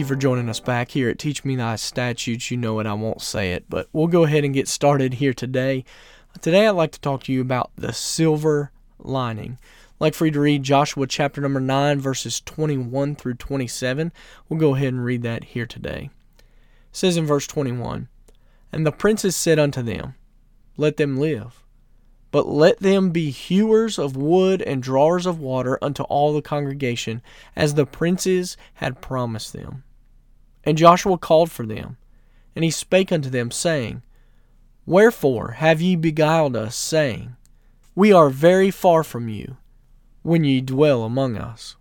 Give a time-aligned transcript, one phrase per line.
[0.00, 2.50] You for joining us back here at Teach Me Thy Statutes.
[2.50, 5.34] You know it, I won't say it, but we'll go ahead and get started here
[5.34, 5.84] today.
[6.40, 9.58] Today, I'd like to talk to you about the silver lining.
[9.60, 14.10] I'd like for you to read Joshua chapter number 9, verses 21 through 27.
[14.48, 16.08] We'll go ahead and read that here today.
[16.38, 16.44] It
[16.92, 18.08] says in verse 21
[18.72, 20.14] And the princes said unto them,
[20.78, 21.62] Let them live.
[22.30, 27.20] But let them be hewers of wood and drawers of water unto all the congregation,
[27.54, 29.84] as the princes had promised them.
[30.64, 31.96] And Joshua called for them,
[32.54, 34.02] and he spake unto them, saying,
[34.86, 37.36] Wherefore have ye beguiled us, saying,
[37.94, 39.56] We are very far from you,
[40.22, 41.76] when ye dwell among us?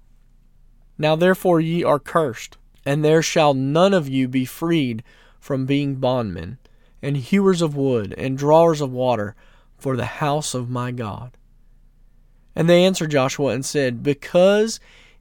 [0.97, 5.03] Now therefore ye are cursed, and there shall none of you be freed
[5.39, 6.57] from being bondmen,
[7.01, 9.35] and hewers of wood, and drawers of water,
[9.77, 11.37] for the house of my God.
[12.55, 14.79] And they answered Joshua and said, Because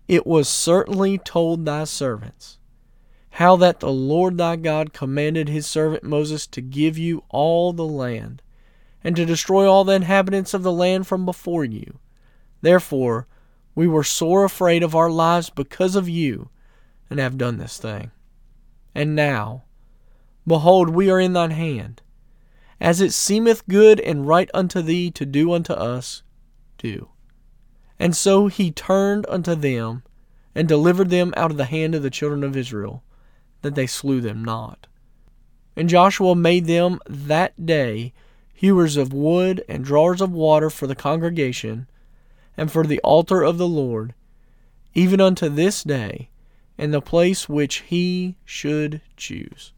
[0.09, 2.58] it was certainly told thy servants,
[3.33, 7.87] how that the Lord thy God commanded his servant Moses to give you all the
[7.87, 8.43] land,
[9.05, 11.99] and to destroy all the inhabitants of the land from before you.
[12.63, 13.27] Therefore,
[13.75, 16.49] we were sore afraid of our lives because of you,
[17.09, 18.11] and have done this thing.
[18.95, 19.65] And now,
[20.47, 22.03] behold, we are in thine hand
[22.81, 26.23] as it seemeth good and right unto thee to do unto us,
[26.79, 27.09] do.
[27.99, 30.03] And so he turned unto them,
[30.55, 33.03] and delivered them out of the hand of the children of Israel,
[33.63, 34.87] that they slew them not.
[35.77, 38.13] And Joshua made them that day
[38.59, 41.87] hewers of wood and drawers of water for the congregation,
[42.57, 44.15] and for the altar of the Lord,
[44.95, 46.29] even unto this day,
[46.77, 49.73] in the place which he should choose.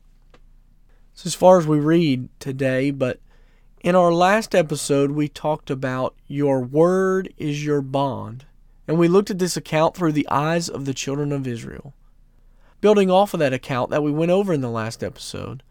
[1.13, 3.21] So, as far as we read today, but
[3.83, 8.47] in our last episode, we talked about your word is your bond,
[8.89, 11.93] and we looked at this account through the eyes of the children of Israel.
[12.81, 15.63] Building off of that account that we went over in the last episode,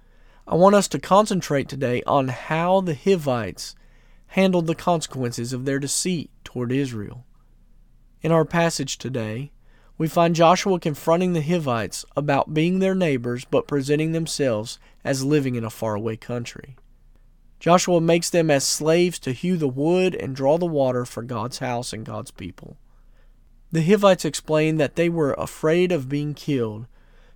[0.47, 3.75] I want us to concentrate today on how the Hivites
[4.27, 7.25] handled the consequences of their deceit toward Israel.
[8.21, 9.51] In our passage today,
[9.97, 15.55] we find Joshua confronting the Hivites about being their neighbors but presenting themselves as living
[15.55, 16.75] in a faraway country.
[17.59, 21.57] Joshua makes them as slaves to hew the wood and draw the water for God's
[21.57, 22.77] house and God's people.
[23.71, 26.85] The Hivites explain that they were afraid of being killed,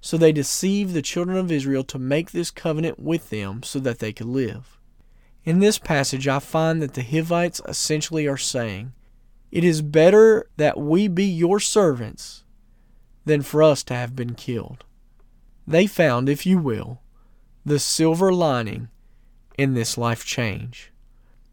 [0.06, 4.00] so they deceived the children of Israel to make this covenant with them so that
[4.00, 4.78] they could live.
[5.46, 8.92] In this passage, I find that the Hivites essentially are saying,
[9.50, 12.44] It is better that we be your servants
[13.24, 14.84] than for us to have been killed.
[15.66, 17.00] They found, if you will,
[17.66, 18.90] the silver lining
[19.58, 20.92] in this life change.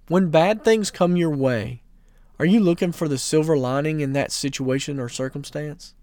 [0.09, 1.85] When bad things come your way,
[2.41, 5.95] are you looking for the silver lining in that situation or circumstance?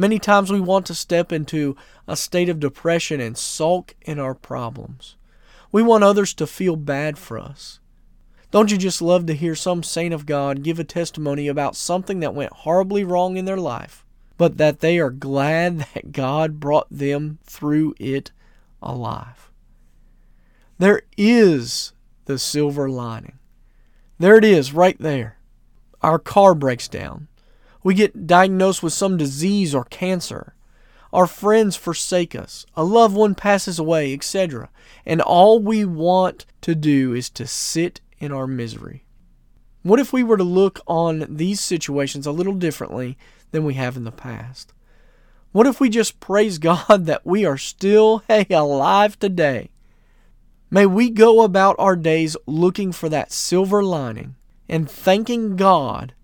[0.00, 1.76] Many times we want to step into
[2.08, 5.16] a state of depression and sulk in our problems.
[5.70, 7.80] We want others to feel bad for us.
[8.50, 12.20] Don't you just love to hear some saint of God give a testimony about something
[12.20, 14.06] that went horribly wrong in their life
[14.40, 18.30] but that they are glad that God brought them through it
[18.82, 19.50] alive.
[20.78, 21.92] There is
[22.24, 23.38] the silver lining.
[24.18, 25.36] There it is, right there.
[26.00, 27.28] Our car breaks down.
[27.82, 30.54] We get diagnosed with some disease or cancer.
[31.12, 32.66] Our friends forsake us.
[32.76, 34.70] A loved one passes away, etc.
[35.04, 39.04] And all we want to do is to sit in our misery.
[39.82, 43.16] What if we were to look on these situations a little differently
[43.50, 44.72] than we have in the past?
[45.52, 49.70] What if we just praise God that we are still hey, alive today?
[50.70, 54.36] May we go about our days looking for that silver lining
[54.68, 56.14] and thanking God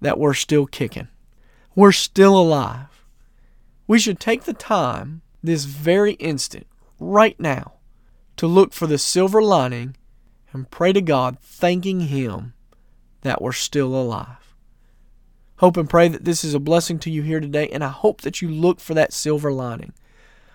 [0.00, 1.08] that we're still kicking.
[1.74, 3.04] We're still alive.
[3.86, 6.66] We should take the time, this very instant,
[6.98, 7.74] right now,
[8.36, 9.96] to look for the silver lining
[10.52, 12.54] and pray to God, thanking Him
[13.22, 14.54] that we're still alive.
[15.56, 18.22] Hope and pray that this is a blessing to you here today, and I hope
[18.22, 19.92] that you look for that silver lining.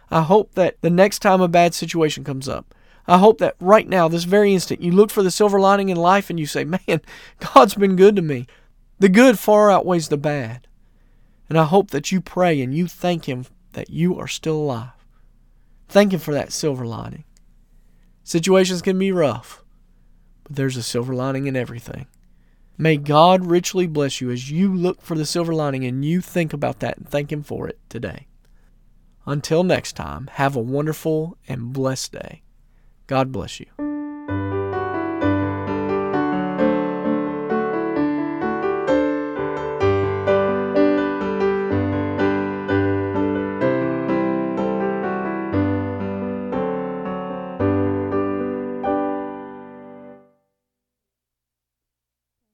[0.10, 2.74] I hope that the next time a bad situation comes up,
[3.08, 5.98] I hope that right now, this very instant, you look for the silver lining in
[5.98, 6.80] life and you say, Man,
[7.54, 8.48] God's been good to me.
[9.00, 10.68] The good far outweighs the bad.
[11.50, 15.06] And I hope that you pray and you thank Him that you are still alive.
[15.88, 17.24] Thank Him for that silver lining.
[18.24, 19.64] Situations can be rough,
[20.44, 22.08] but there's a silver lining in everything.
[22.78, 26.52] May God richly bless you as you look for the silver lining and you think
[26.52, 28.28] about that and thank Him for it today.
[29.26, 32.42] Until next time, have a wonderful and blessed day.
[33.08, 33.95] God bless you.